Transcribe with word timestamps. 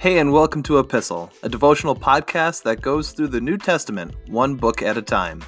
Hey, 0.00 0.16
and 0.16 0.32
welcome 0.32 0.62
to 0.62 0.78
Epistle, 0.78 1.30
a 1.42 1.48
devotional 1.50 1.94
podcast 1.94 2.62
that 2.62 2.80
goes 2.80 3.12
through 3.12 3.28
the 3.28 3.40
New 3.42 3.58
Testament 3.58 4.14
one 4.28 4.54
book 4.54 4.80
at 4.80 4.96
a 4.96 5.02
time. 5.02 5.44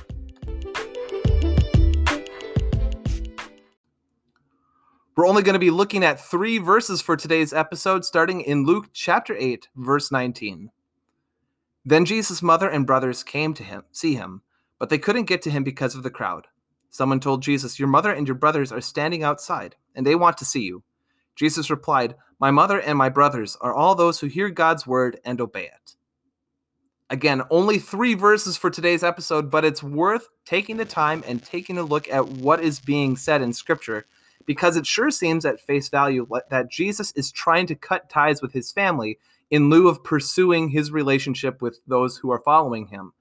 We're 5.16 5.26
only 5.26 5.42
going 5.42 5.54
to 5.54 5.58
be 5.58 5.70
looking 5.70 6.04
at 6.04 6.20
three 6.20 6.58
verses 6.58 7.00
for 7.00 7.16
today's 7.16 7.54
episode, 7.54 8.04
starting 8.04 8.42
in 8.42 8.66
Luke 8.66 8.90
chapter 8.92 9.34
8, 9.38 9.68
verse 9.74 10.12
19. 10.12 10.70
Then 11.86 12.04
Jesus' 12.04 12.42
mother 12.42 12.68
and 12.68 12.86
brothers 12.86 13.24
came 13.24 13.54
to 13.54 13.62
him, 13.62 13.84
see 13.90 14.16
him, 14.16 14.42
but 14.78 14.90
they 14.90 14.98
couldn't 14.98 15.24
get 15.24 15.40
to 15.40 15.50
him 15.50 15.64
because 15.64 15.94
of 15.94 16.02
the 16.02 16.10
crowd. 16.10 16.46
Someone 16.90 17.20
told 17.20 17.42
Jesus, 17.42 17.78
Your 17.78 17.88
mother 17.88 18.12
and 18.12 18.28
your 18.28 18.34
brothers 18.34 18.70
are 18.70 18.82
standing 18.82 19.22
outside, 19.22 19.76
and 19.94 20.06
they 20.06 20.14
want 20.14 20.36
to 20.36 20.44
see 20.44 20.60
you. 20.60 20.82
Jesus 21.34 21.70
replied, 21.70 22.14
My 22.40 22.50
mother 22.50 22.80
and 22.80 22.98
my 22.98 23.08
brothers 23.08 23.56
are 23.60 23.74
all 23.74 23.94
those 23.94 24.20
who 24.20 24.26
hear 24.26 24.50
God's 24.50 24.86
word 24.86 25.18
and 25.24 25.40
obey 25.40 25.64
it. 25.64 25.96
Again, 27.10 27.42
only 27.50 27.78
three 27.78 28.14
verses 28.14 28.56
for 28.56 28.70
today's 28.70 29.04
episode, 29.04 29.50
but 29.50 29.64
it's 29.64 29.82
worth 29.82 30.28
taking 30.46 30.78
the 30.78 30.84
time 30.84 31.22
and 31.26 31.44
taking 31.44 31.76
a 31.76 31.82
look 31.82 32.08
at 32.08 32.26
what 32.26 32.62
is 32.62 32.80
being 32.80 33.16
said 33.16 33.42
in 33.42 33.52
Scripture 33.52 34.06
because 34.46 34.76
it 34.76 34.86
sure 34.86 35.10
seems 35.10 35.44
at 35.44 35.60
face 35.60 35.88
value 35.88 36.26
that 36.50 36.70
Jesus 36.70 37.12
is 37.12 37.30
trying 37.30 37.66
to 37.66 37.74
cut 37.74 38.08
ties 38.08 38.42
with 38.42 38.52
his 38.52 38.72
family 38.72 39.18
in 39.50 39.68
lieu 39.68 39.88
of 39.88 40.02
pursuing 40.02 40.70
his 40.70 40.90
relationship 40.90 41.60
with 41.60 41.80
those 41.86 42.16
who 42.16 42.30
are 42.30 42.40
following 42.40 42.86
him. 42.86 43.12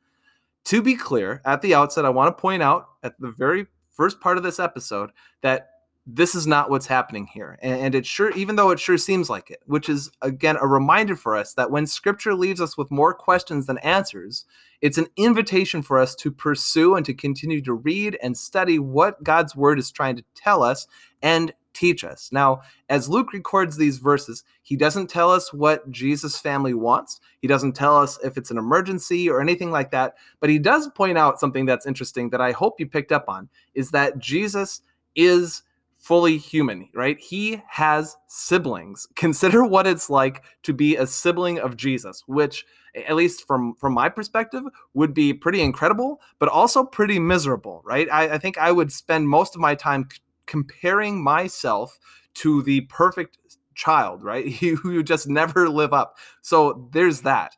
To 0.66 0.82
be 0.82 0.96
clear, 0.96 1.42
at 1.44 1.62
the 1.62 1.76
outset, 1.76 2.06
I 2.06 2.10
want 2.10 2.36
to 2.36 2.42
point 2.42 2.64
out 2.64 2.88
at 3.04 3.20
the 3.20 3.32
very 3.32 3.68
first 3.92 4.22
part 4.22 4.38
of 4.38 4.44
this 4.44 4.60
episode 4.60 5.12
that 5.42 5.70
this 6.08 6.34
is 6.34 6.48
not 6.48 6.70
what's 6.70 6.88
happening 6.88 7.28
here. 7.28 7.60
And 7.62 7.94
it 7.94 8.06
sure, 8.06 8.32
even 8.32 8.56
though 8.56 8.72
it 8.72 8.80
sure 8.80 8.98
seems 8.98 9.30
like 9.30 9.52
it, 9.52 9.62
which 9.66 9.88
is 9.88 10.10
again 10.22 10.58
a 10.60 10.68
reminder 10.68 11.16
for 11.16 11.36
us 11.36 11.54
that 11.54 11.70
when 11.70 11.86
scripture 11.86 12.34
leaves 12.34 12.60
us 12.60 12.78
with 12.78 12.90
more 12.90 13.14
questions 13.14 13.68
than 13.68 13.78
answers, 13.80 14.46
it's 14.82 14.98
an 14.98 15.08
invitation 15.16 15.84
for 15.84 16.00
us 16.00 16.16
to 16.16 16.32
pursue 16.32 16.96
and 16.96 17.06
to 17.06 17.14
continue 17.14 17.62
to 17.62 17.74
read 17.74 18.18
and 18.24 18.36
study 18.36 18.80
what 18.80 19.24
God's 19.24 19.56
word 19.56 19.78
is 19.78 19.92
trying 19.92 20.16
to 20.16 20.24
tell 20.34 20.64
us 20.64 20.88
and 21.22 21.54
teach 21.74 22.04
us. 22.04 22.30
Now, 22.32 22.62
as 22.90 23.08
Luke 23.08 23.32
records 23.32 23.78
these 23.78 24.00
verses, 24.00 24.44
he 24.62 24.76
doesn't 24.76 25.08
tell 25.08 25.32
us 25.32 25.54
what 25.54 25.90
Jesus' 25.92 26.38
family 26.38 26.74
wants. 26.74 27.22
He 27.42 27.48
doesn't 27.48 27.74
tell 27.74 27.96
us 27.96 28.20
if 28.24 28.38
it's 28.38 28.52
an 28.52 28.58
emergency 28.58 29.30
or 29.30 29.40
anything 29.40 29.72
like 29.72 29.92
that, 29.92 30.16
but 30.40 30.50
he 30.50 30.60
does 30.60 30.90
point 30.90 31.18
out 31.18 31.40
something 31.40 31.66
that's 31.66 31.86
interesting 31.86 32.32
that 32.32 32.42
I 32.42 32.52
hope 32.52 32.80
you 32.80 32.88
picked 32.88 33.12
up 33.12 33.26
on 33.30 33.50
is 33.76 33.92
that 33.92 34.18
Jesus 34.18 34.82
is 35.16 35.64
fully 36.02 36.36
human, 36.36 36.90
right? 36.96 37.20
He 37.20 37.62
has 37.70 38.18
siblings. 38.28 39.08
Consider 39.16 39.64
what 39.64 39.88
it's 39.88 40.10
like 40.10 40.44
to 40.64 40.74
be 40.74 40.98
a 40.98 41.08
sibling 41.08 41.60
of 41.60 41.78
Jesus, 41.78 42.24
which 42.26 42.66
at 43.08 43.16
least 43.16 43.48
from 43.48 43.76
from 43.76 43.94
my 43.94 44.10
perspective 44.10 44.64
would 44.96 45.14
be 45.14 45.34
pretty 45.34 45.62
incredible, 45.62 46.20
but 46.40 46.50
also 46.50 46.84
pretty 46.84 47.20
miserable, 47.20 47.82
right? 47.86 48.10
I, 48.12 48.34
I 48.34 48.38
think 48.38 48.58
I 48.58 48.72
would 48.72 48.92
spend 48.92 49.30
most 49.30 49.56
of 49.56 49.62
my 49.62 49.76
time 49.76 50.10
c- 50.12 50.20
comparing 50.48 51.24
myself 51.24 51.98
to 52.34 52.64
the 52.64 52.82
perfect 52.82 53.38
child, 53.76 54.24
right? 54.24 54.52
Who 54.54 55.04
just 55.04 55.30
never 55.30 55.70
live 55.70 55.94
up. 55.94 56.18
So 56.42 56.90
there's 56.92 57.22
that. 57.22 57.56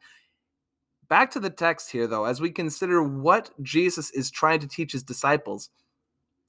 Back 1.07 1.31
to 1.31 1.39
the 1.39 1.50
text 1.50 1.91
here, 1.91 2.07
though, 2.07 2.25
as 2.25 2.41
we 2.41 2.50
consider 2.50 3.03
what 3.03 3.52
Jesus 3.61 4.09
is 4.11 4.30
trying 4.30 4.59
to 4.59 4.67
teach 4.67 4.91
his 4.91 5.03
disciples 5.03 5.69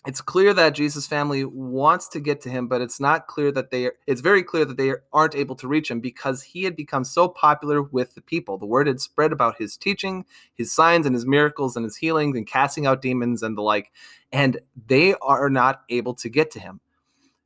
it's 0.07 0.21
clear 0.21 0.53
that 0.53 0.75
Jesus' 0.75 1.07
family 1.07 1.45
wants 1.45 2.09
to 2.09 2.21
get 2.21 2.43
to 2.43 2.51
him, 2.51 2.69
but 2.69 2.83
it's 2.83 3.01
not 3.01 3.27
clear 3.27 3.51
that 3.53 3.71
they 3.71 3.91
it's 4.07 4.21
very 4.21 4.43
clear 4.43 4.67
that 4.67 4.77
they 4.77 4.93
aren't 5.13 5.35
able 5.35 5.57
to 5.57 5.69
reach 5.69 5.91
him 5.91 6.01
because 6.01 6.43
he 6.43 6.65
had 6.65 6.77
become 6.77 7.05
so 7.05 7.27
popular 7.27 7.83
with 7.83 8.15
the 8.15 8.21
people. 8.21 8.59
The 8.59 8.67
word 8.67 8.87
had 8.87 9.01
spread 9.01 9.33
about 9.33 9.57
his 9.57 9.79
teaching, 9.79 10.27
his 10.55 10.73
signs 10.73 11.07
and 11.07 11.15
his 11.15 11.25
miracles 11.25 11.75
and 11.75 11.85
his 11.85 11.97
healings 11.97 12.37
and 12.37 12.47
casting 12.47 12.85
out 12.87 13.01
demons 13.01 13.43
and 13.43 13.57
the 13.57 13.63
like, 13.63 13.93
and 14.31 14.61
they 14.87 15.15
are 15.23 15.49
not 15.49 15.83
able 15.89 16.15
to 16.15 16.29
get 16.29 16.51
to 16.51 16.61
him. 16.61 16.81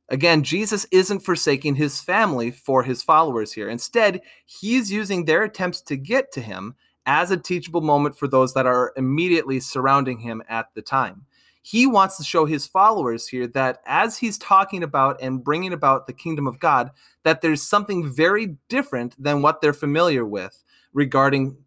Again, 0.09 0.43
Jesus 0.43 0.85
isn't 0.91 1.19
forsaking 1.19 1.75
his 1.75 2.01
family 2.01 2.51
for 2.51 2.83
his 2.83 3.03
followers 3.03 3.53
here. 3.53 3.69
Instead, 3.69 4.21
he's 4.45 4.91
using 4.91 5.25
their 5.25 5.43
attempts 5.43 5.81
to 5.83 5.95
get 5.95 6.31
to 6.33 6.41
him 6.41 6.75
as 7.05 7.31
a 7.31 7.37
teachable 7.37 7.81
moment 7.81 8.17
for 8.17 8.27
those 8.27 8.53
that 8.53 8.65
are 8.65 8.91
immediately 8.97 9.59
surrounding 9.59 10.19
him 10.19 10.43
at 10.49 10.73
the 10.73 10.81
time 10.81 11.25
he 11.61 11.85
wants 11.85 12.17
to 12.17 12.23
show 12.23 12.45
his 12.45 12.65
followers 12.65 13.27
here 13.27 13.47
that 13.47 13.81
as 13.85 14.17
he's 14.17 14.37
talking 14.37 14.83
about 14.83 15.21
and 15.21 15.43
bringing 15.43 15.73
about 15.73 16.07
the 16.07 16.13
kingdom 16.13 16.47
of 16.47 16.59
God, 16.59 16.91
that 17.23 17.41
there's 17.41 17.61
something 17.61 18.11
very 18.11 18.57
different 18.69 19.21
than 19.21 19.41
what 19.41 19.61
they're 19.61 19.73
familiar 19.73 20.25
with 20.25 20.63
regarding 20.93 21.57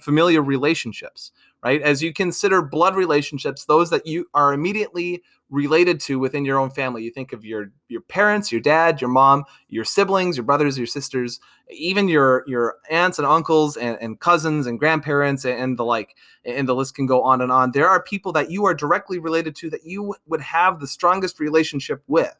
familiar 0.00 0.42
relationships 0.42 1.32
right? 1.62 1.82
As 1.82 2.02
you 2.02 2.12
consider 2.12 2.62
blood 2.62 2.94
relationships, 2.96 3.64
those 3.64 3.90
that 3.90 4.06
you 4.06 4.26
are 4.34 4.52
immediately 4.52 5.22
related 5.50 5.98
to 5.98 6.18
within 6.18 6.44
your 6.44 6.58
own 6.58 6.70
family. 6.70 7.02
You 7.02 7.10
think 7.10 7.32
of 7.32 7.44
your 7.44 7.70
your 7.88 8.02
parents, 8.02 8.52
your 8.52 8.60
dad, 8.60 9.00
your 9.00 9.10
mom, 9.10 9.44
your 9.68 9.84
siblings, 9.84 10.36
your 10.36 10.44
brothers, 10.44 10.76
your 10.76 10.86
sisters, 10.86 11.40
even 11.70 12.08
your 12.08 12.44
your 12.46 12.76
aunts 12.90 13.18
and 13.18 13.26
uncles 13.26 13.76
and, 13.76 13.96
and 14.00 14.20
cousins 14.20 14.66
and 14.66 14.78
grandparents 14.78 15.44
and, 15.44 15.58
and 15.58 15.78
the 15.78 15.84
like, 15.84 16.16
and 16.44 16.68
the 16.68 16.74
list 16.74 16.94
can 16.94 17.06
go 17.06 17.22
on 17.22 17.40
and 17.40 17.50
on. 17.50 17.72
There 17.72 17.88
are 17.88 18.02
people 18.02 18.32
that 18.32 18.50
you 18.50 18.66
are 18.66 18.74
directly 18.74 19.18
related 19.18 19.56
to 19.56 19.70
that 19.70 19.84
you 19.84 20.14
would 20.26 20.42
have 20.42 20.80
the 20.80 20.86
strongest 20.86 21.40
relationship 21.40 22.02
with. 22.06 22.36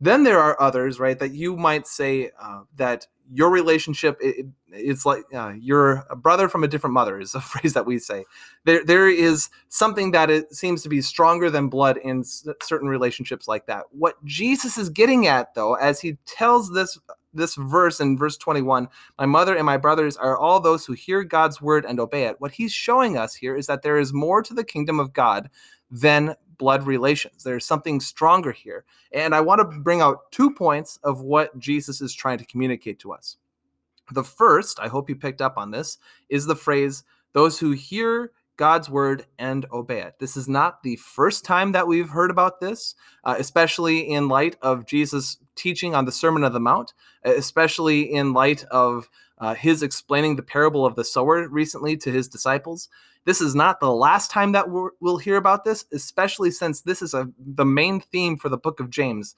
Then 0.00 0.22
there 0.24 0.38
are 0.38 0.60
others, 0.60 0.98
right, 0.98 1.18
that 1.18 1.32
you 1.34 1.56
might 1.56 1.86
say 1.86 2.30
uh, 2.40 2.62
that 2.76 3.06
your 3.32 3.50
relationship 3.50 4.16
it, 4.20 4.46
it's 4.72 5.04
like 5.04 5.24
uh, 5.34 5.52
you're 5.58 6.04
a 6.10 6.16
brother 6.16 6.48
from 6.48 6.64
a 6.64 6.68
different 6.68 6.94
mother 6.94 7.20
is 7.20 7.34
a 7.34 7.40
phrase 7.40 7.74
that 7.74 7.86
we 7.86 7.98
say. 7.98 8.24
There 8.64 8.84
there 8.84 9.08
is 9.08 9.48
something 9.68 10.10
that 10.12 10.30
it 10.30 10.54
seems 10.54 10.82
to 10.82 10.88
be 10.88 11.00
stronger 11.02 11.50
than 11.50 11.68
blood 11.68 11.96
in 11.98 12.20
s- 12.20 12.46
certain 12.62 12.88
relationships 12.88 13.48
like 13.48 13.66
that. 13.66 13.84
What 13.90 14.22
jesus 14.24 14.78
is 14.78 14.90
getting 14.90 15.26
at 15.26 15.54
though 15.54 15.74
as 15.74 16.00
he 16.00 16.16
tells 16.26 16.72
this 16.72 16.98
this 17.32 17.54
verse 17.54 18.00
in 18.00 18.18
verse 18.18 18.36
21 18.36 18.88
my 19.18 19.26
mother 19.26 19.54
and 19.56 19.64
my 19.64 19.76
brothers 19.76 20.16
are 20.16 20.36
all 20.36 20.58
those 20.58 20.84
who 20.84 20.94
hear 20.94 21.22
god's 21.22 21.60
word 21.60 21.84
and 21.84 22.00
obey 22.00 22.24
it. 22.24 22.40
What 22.40 22.52
he's 22.52 22.72
showing 22.72 23.16
us 23.16 23.34
here 23.34 23.56
is 23.56 23.66
that 23.66 23.82
there 23.82 23.98
is 23.98 24.12
more 24.12 24.42
to 24.42 24.54
the 24.54 24.64
kingdom 24.64 24.98
of 24.98 25.12
god 25.12 25.48
than 25.90 26.34
blood 26.60 26.86
relations. 26.86 27.42
There's 27.42 27.64
something 27.64 27.98
stronger 27.98 28.52
here. 28.52 28.84
And 29.12 29.34
I 29.34 29.40
want 29.40 29.58
to 29.58 29.78
bring 29.80 30.02
out 30.02 30.30
two 30.30 30.52
points 30.52 31.00
of 31.02 31.22
what 31.22 31.58
Jesus 31.58 32.00
is 32.00 32.14
trying 32.14 32.38
to 32.38 32.44
communicate 32.44 33.00
to 33.00 33.12
us. 33.12 33.38
The 34.12 34.22
first, 34.22 34.78
I 34.78 34.88
hope 34.88 35.08
you 35.08 35.16
picked 35.16 35.40
up 35.40 35.56
on 35.56 35.70
this, 35.70 35.98
is 36.28 36.46
the 36.46 36.54
phrase, 36.54 37.02
those 37.32 37.58
who 37.58 37.72
hear 37.72 38.30
God's 38.56 38.90
word 38.90 39.24
and 39.38 39.64
obey 39.72 40.02
it. 40.02 40.16
This 40.18 40.36
is 40.36 40.46
not 40.46 40.82
the 40.82 40.96
first 40.96 41.46
time 41.46 41.72
that 41.72 41.88
we've 41.88 42.10
heard 42.10 42.30
about 42.30 42.60
this, 42.60 42.94
uh, 43.24 43.36
especially 43.38 44.00
in 44.00 44.28
light 44.28 44.56
of 44.60 44.84
Jesus' 44.84 45.38
teaching 45.54 45.94
on 45.94 46.04
the 46.04 46.12
Sermon 46.12 46.44
of 46.44 46.52
the 46.52 46.60
Mount, 46.60 46.92
especially 47.24 48.02
in 48.02 48.34
light 48.34 48.64
of 48.70 49.08
uh, 49.40 49.54
his 49.54 49.82
explaining 49.82 50.36
the 50.36 50.42
parable 50.42 50.84
of 50.86 50.94
the 50.94 51.04
sower 51.04 51.48
recently 51.48 51.96
to 51.96 52.12
his 52.12 52.28
disciples. 52.28 52.88
This 53.24 53.40
is 53.40 53.54
not 53.54 53.80
the 53.80 53.92
last 53.92 54.30
time 54.30 54.52
that 54.52 54.70
we 54.70 54.88
will 55.00 55.18
hear 55.18 55.36
about 55.36 55.64
this, 55.64 55.84
especially 55.92 56.50
since 56.50 56.82
this 56.82 57.02
is 57.02 57.14
a, 57.14 57.28
the 57.38 57.64
main 57.64 58.00
theme 58.00 58.36
for 58.36 58.48
the 58.48 58.58
book 58.58 58.80
of 58.80 58.90
James. 58.90 59.34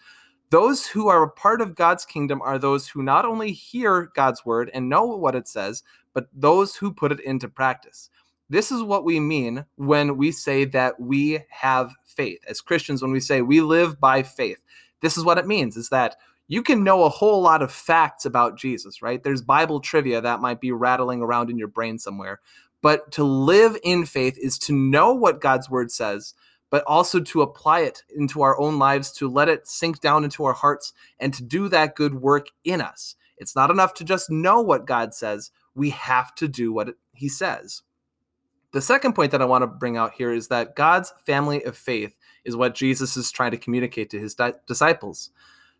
Those 0.51 0.87
who 0.87 1.09
are 1.09 1.23
a 1.23 1.31
part 1.31 1.61
of 1.61 1.75
God's 1.75 2.05
kingdom 2.05 2.43
are 2.43 2.59
those 2.59 2.89
who 2.89 3.03
not 3.03 3.25
only 3.25 3.53
hear 3.53 4.11
God's 4.15 4.45
word 4.45 4.71
and 4.75 4.89
know 4.89 5.05
what 5.05 5.35
it 5.35 5.49
says, 5.49 5.83
but 6.13 6.29
those 6.35 6.77
who 6.77 6.93
put 6.93 7.13
it 7.13 7.21
into 7.21 7.49
practice. 7.49 8.11
This 8.51 8.71
is 8.71 8.83
what 8.83 9.05
we 9.05 9.19
mean 9.19 9.65
when 9.77 10.19
we 10.19 10.31
say 10.31 10.67
that 10.67 11.01
we 11.01 11.41
have 11.49 11.95
faith. 12.05 12.41
As 12.47 12.61
Christians, 12.61 13.01
when 13.01 13.13
we 13.13 13.21
say 13.21 13.41
we 13.41 13.63
live 13.63 13.99
by 13.99 14.23
faith, 14.23 14.63
this 15.01 15.17
is 15.17 15.25
what 15.25 15.39
it 15.39 15.47
means 15.47 15.77
is 15.77 15.89
that 15.89 16.17
you 16.53 16.63
can 16.63 16.85
know 16.85 17.05
a 17.05 17.09
whole 17.09 17.41
lot 17.41 17.63
of 17.63 17.73
facts 17.73 18.27
about 18.27 18.59
Jesus, 18.59 19.01
right? 19.01 19.23
There's 19.23 19.41
Bible 19.41 19.81
trivia 19.81 20.21
that 20.21 20.43
might 20.43 20.61
be 20.61 20.71
rattling 20.71 21.23
around 21.23 21.49
in 21.49 21.57
your 21.57 21.67
brain 21.67 21.99
somewhere. 21.99 22.41
But 22.83 23.11
to 23.13 23.25
live 23.25 23.79
in 23.83 24.05
faith 24.05 24.37
is 24.37 24.59
to 24.59 24.75
know 24.75 25.15
what 25.15 25.41
God's 25.41 25.71
word 25.71 25.91
says, 25.91 26.35
but 26.69 26.85
also 26.85 27.21
to 27.21 27.41
apply 27.41 27.81
it 27.81 28.03
into 28.15 28.43
our 28.43 28.61
own 28.61 28.79
lives, 28.79 29.13
to 29.13 29.31
let 29.31 29.49
it 29.49 29.67
sink 29.67 30.03
down 30.03 30.25
into 30.25 30.45
our 30.45 30.53
hearts, 30.53 30.93
and 31.19 31.33
to 31.33 31.43
do 31.43 31.69
that 31.69 31.97
good 31.97 32.21
work 32.21 32.49
in 32.65 32.83
us. 32.83 33.15
It's 33.39 33.57
not 33.57 33.71
enough 33.71 33.95
to 33.95 34.05
just 34.05 34.31
know 34.31 34.61
what 34.61 34.87
God 34.87 35.15
says, 35.15 35.53
we 35.75 35.89
have 35.89 36.35
to 36.35 36.49
do 36.49 36.71
what 36.71 36.97
He 37.15 37.31
says. 37.31 37.81
The 38.73 38.83
second 38.83 39.15
point 39.15 39.33
that 39.33 39.41
I 39.41 39.47
want 39.47 39.63
to 39.63 39.69
bring 39.69 39.97
out 39.97 40.13
here 40.13 40.35
is 40.35 40.49
that 40.49 40.77
God's 40.77 41.15
family 41.25 41.63
of 41.65 41.79
faith 41.79 42.19
is 42.45 42.57
what 42.57 42.75
Jesus 42.75 43.17
is 43.17 43.31
trying 43.31 43.53
to 43.53 43.57
communicate 43.57 44.11
to 44.11 44.19
his 44.19 44.35
di- 44.35 44.53
disciples. 44.67 45.31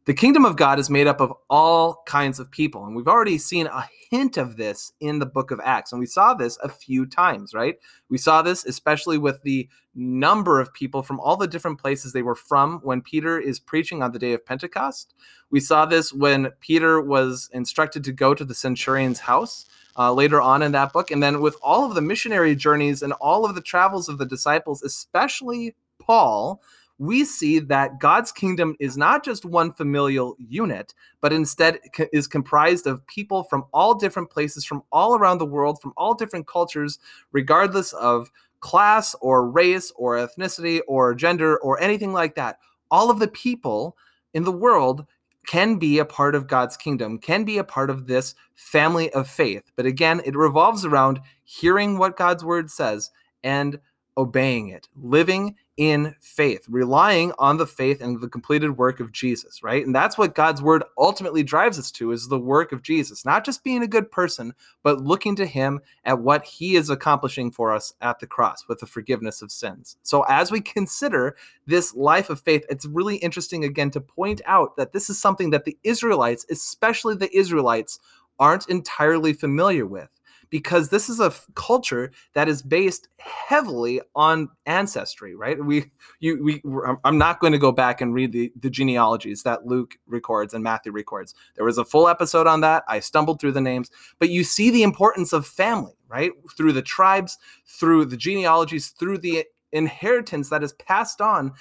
The 0.05 0.15
kingdom 0.15 0.45
of 0.45 0.57
God 0.57 0.81
is 0.81 0.91
made 0.91 1.07
up 1.07 1.21
of 1.21 1.33
all 1.49 2.03
kinds 2.07 2.41
of 2.41 2.51
people. 2.51 2.85
And 2.85 2.97
we've 2.97 3.07
already 3.07 3.39
seen 3.39 3.69
a 3.69 3.89
hint 4.11 4.37
of 4.37 4.57
this 4.57 4.93
in 4.99 5.21
the 5.21 5.27
book 5.27 5.53
of 5.53 5.61
Acts. 5.63 5.93
And 5.93 6.01
we 6.01 6.07
saw 6.07 6.35
this 6.35 6.59
a 6.61 6.69
few 6.69 7.07
times, 7.07 7.55
right? 7.55 7.77
We 8.09 8.19
saw 8.19 8.43
this 8.43 8.65
especially 8.65 9.17
with 9.17 9.41
the 9.43 9.69
number 9.95 10.59
of 10.59 10.73
people 10.75 11.03
from 11.03 11.21
all 11.21 11.37
the 11.37 11.47
different 11.47 11.79
places 11.79 12.13
they 12.13 12.23
were 12.23 12.35
from 12.35 12.81
when 12.83 13.01
Peter 13.01 13.39
is 13.39 13.61
preaching 13.61 14.03
on 14.03 14.11
the 14.11 14.19
day 14.19 14.33
of 14.33 14.45
Pentecost. 14.45 15.15
We 15.51 15.61
saw 15.61 15.87
this 15.87 16.13
when 16.13 16.51
Peter 16.59 17.01
was 17.01 17.49
instructed 17.53 18.03
to 18.05 18.13
go 18.13 18.35
to 18.35 18.45
the 18.45 18.55
centurion's 18.55 19.21
house. 19.21 19.67
Uh, 19.95 20.11
later 20.11 20.41
on 20.41 20.63
in 20.63 20.73
that 20.73 20.91
book. 20.91 21.11
And 21.11 21.23
then 21.23 21.43
with 21.43 21.55
all 21.63 21.85
of 21.85 21.95
the 21.95 22.01
missionary 22.01 22.57
journeys 22.57 23.03
and 23.03 23.13
all 23.13 23.45
of 23.45 23.55
the 23.55 23.61
travels 23.61 24.09
of 24.09 24.17
the 24.17 24.25
disciples, 24.25 24.83
especially 24.83 25.75
Paul, 25.99 26.63
we 26.99 27.25
see 27.25 27.59
that 27.59 27.99
God's 27.99 28.31
kingdom 28.31 28.77
is 28.79 28.97
not 28.97 29.25
just 29.25 29.45
one 29.45 29.73
familial 29.73 30.37
unit, 30.39 30.95
but 31.21 31.33
instead 31.33 31.81
is 32.13 32.27
comprised 32.27 32.87
of 32.87 33.07
people 33.07 33.45
from 33.45 33.65
all 33.73 33.95
different 33.95 34.31
places, 34.31 34.65
from 34.65 34.83
all 34.93 35.17
around 35.17 35.39
the 35.39 35.47
world, 35.47 35.81
from 35.81 35.93
all 35.97 36.15
different 36.15 36.47
cultures, 36.47 36.99
regardless 37.33 37.93
of 37.95 38.31
class 38.61 39.15
or 39.21 39.49
race 39.49 39.93
or 39.97 40.17
ethnicity 40.17 40.81
or 40.87 41.15
gender 41.15 41.59
or 41.59 41.81
anything 41.81 42.13
like 42.13 42.35
that. 42.37 42.59
All 42.91 43.11
of 43.11 43.19
the 43.19 43.29
people 43.29 43.97
in 44.35 44.45
the 44.45 44.53
world 44.53 45.07
can 45.47 45.77
be 45.77 45.99
a 45.99 46.05
part 46.05 46.35
of 46.35 46.47
God's 46.47 46.77
kingdom, 46.77 47.19
can 47.19 47.45
be 47.45 47.59
a 47.59 47.65
part 47.65 47.91
of 47.91 48.07
this 48.07 48.35
family 48.55 49.11
of 49.13 49.29
faith. 49.29 49.73
But 49.75 49.87
again, 49.87 50.23
it 50.25 50.37
revolves 50.37 50.85
around 50.85 51.21
hearing 51.45 51.99
what 51.99 52.17
God's 52.17 52.45
word 52.45 52.71
says 52.71 53.11
and 53.43 53.81
obeying 54.17 54.69
it, 54.69 54.89
living 54.97 55.57
in 55.79 56.15
faith, 56.21 56.67
relying 56.69 57.33
on 57.39 57.57
the 57.57 57.67
faith 57.67 58.03
and 58.03 58.21
the 58.21 58.29
completed 58.29 58.77
work 58.77 59.01
of 59.01 59.11
Jesus, 59.11 59.63
right? 59.63 59.85
And 59.85 59.95
that's 59.95 60.19
what 60.19 60.35
God's 60.35 60.61
word 60.61 60.85
ultimately 60.99 61.43
drives 61.43 61.79
us 61.79 61.91
to 61.93 62.13
is 62.13 62.29
the 62.29 62.39
work 62.39 62.73
of 62.73 62.83
Jesus, 62.83 63.25
not 63.25 63.45
just 63.45 63.65
being 63.65 63.83
a 63.83 63.89
good 63.89 64.11
person, 64.11 64.53
but 64.83 65.01
looking 65.01 65.35
to 65.37 65.47
him 65.47 65.81
at 66.05 66.21
what 66.21 66.45
he 66.45 66.77
is 66.77 66.91
accomplishing 66.91 67.51
for 67.51 67.75
us 67.75 67.95
at 68.03 68.19
the 68.19 68.27
cross 68.27 68.69
with 68.69 68.81
the 68.81 68.87
forgiveness 68.87 69.41
of 69.41 69.51
sins. 69.51 69.97
So 70.03 70.23
as 70.29 70.53
we 70.53 70.61
consider 70.61 71.37
this 71.67 71.95
life 71.95 72.29
of 72.29 72.41
faith, 72.41 72.65
it's 72.69 72.87
really 72.87 73.17
interesting 73.17 73.65
again 73.65 73.91
to 73.93 74.01
point 74.01 74.43
out 74.45 74.77
that 74.77 74.93
this 74.93 75.09
is 75.09 75.19
something 75.19 75.51
that 75.51 75.65
the 75.65 75.79
Israelites, 75.85 76.45
especially 76.51 77.15
the 77.15 77.35
Israelites, 77.37 77.99
aren't 78.39 78.69
entirely 78.69 79.33
familiar 79.33 79.87
with 79.87 80.09
because 80.53 80.91
this 80.91 81.09
is 81.09 81.19
a 81.19 81.27
f- 81.27 81.47
culture 81.55 82.13
that 82.35 82.47
is 82.47 82.61
based 82.61 83.09
heavily 83.17 84.03
on 84.15 84.51
ancestry, 84.67 85.35
right? 85.35 85.59
We, 85.65 85.91
you, 86.21 86.45
we, 86.45 86.63
I'm 87.05 87.17
not 87.17 87.41
going 87.41 87.55
to 87.55 87.59
go 87.59 87.73
back 87.73 88.03
and 88.03 88.13
read 88.13 88.33
the, 88.33 88.53
the 88.61 88.69
genealogies 88.69 89.45
that 89.45 89.67
Luke 89.67 89.95
records 90.07 90.53
and 90.53 90.63
Matthew 90.63 90.93
records. 90.93 91.35
There 91.57 91.65
was 91.65 91.79
a 91.79 91.87
full 91.87 92.07
episode 92.07 92.47
on 92.47 92.61
that. 92.61 92.85
I 92.87 93.01
stumbled 93.01 93.41
through 93.41 93.53
the 93.53 93.63
names, 93.63 93.91
but 94.19 94.29
you 94.29 94.45
see 94.45 94.69
the 94.69 94.83
importance 94.83 95.33
of 95.33 95.47
family, 95.47 95.95
right? 96.07 96.33
Through 96.55 96.75
the 96.75 96.83
tribes, 96.83 97.39
through 97.67 98.05
the 98.05 98.19
genealogies, 98.19 98.91
through 98.91 99.19
the 99.19 99.47
inheritance 99.73 100.51
that 100.51 100.63
is 100.63 100.75
passed 100.75 101.23
on 101.23 101.53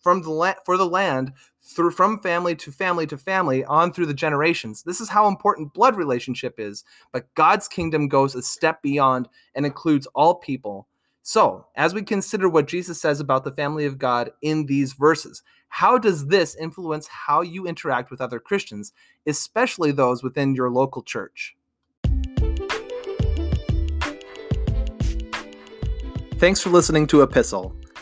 from 0.00 0.22
the 0.22 0.30
land 0.30 0.56
for 0.64 0.76
the 0.76 0.86
land 0.86 1.32
through 1.72 1.92
from 1.92 2.18
family 2.20 2.54
to 2.56 2.72
family 2.72 3.06
to 3.06 3.16
family 3.16 3.64
on 3.64 3.92
through 3.92 4.06
the 4.06 4.14
generations. 4.14 4.82
This 4.82 5.00
is 5.00 5.08
how 5.08 5.28
important 5.28 5.72
blood 5.72 5.96
relationship 5.96 6.54
is, 6.58 6.84
but 7.12 7.32
God's 7.34 7.68
kingdom 7.68 8.08
goes 8.08 8.34
a 8.34 8.42
step 8.42 8.82
beyond 8.82 9.28
and 9.54 9.64
includes 9.64 10.06
all 10.14 10.34
people. 10.36 10.88
So, 11.22 11.66
as 11.76 11.94
we 11.94 12.02
consider 12.02 12.48
what 12.48 12.66
Jesus 12.66 13.00
says 13.00 13.20
about 13.20 13.44
the 13.44 13.52
family 13.52 13.86
of 13.86 13.98
God 13.98 14.30
in 14.42 14.66
these 14.66 14.94
verses, 14.94 15.42
how 15.68 15.98
does 15.98 16.26
this 16.26 16.56
influence 16.56 17.06
how 17.06 17.42
you 17.42 17.66
interact 17.66 18.10
with 18.10 18.20
other 18.20 18.40
Christians, 18.40 18.92
especially 19.26 19.92
those 19.92 20.22
within 20.22 20.54
your 20.54 20.70
local 20.70 21.02
church? 21.02 21.56
Thanks 26.38 26.62
for 26.62 26.70
listening 26.70 27.06
to 27.08 27.20
Epistle. 27.20 27.76